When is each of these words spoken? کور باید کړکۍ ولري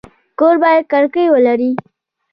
کور 0.39 0.55
باید 0.63 0.83
کړکۍ 0.91 1.25
ولري 1.33 1.71